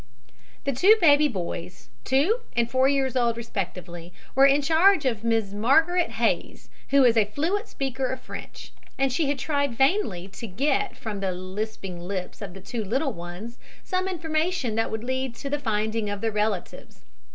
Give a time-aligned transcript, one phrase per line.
[0.63, 5.53] The two baby boys, two and four years old, respectively, were in charge of Miss
[5.53, 10.47] Margaret Hays, who is a fluent speaker of French, and she had tried vainly to
[10.47, 15.35] get from the lisping lips of the two little ones some information that would lead
[15.35, 17.05] to the finding of their relatives.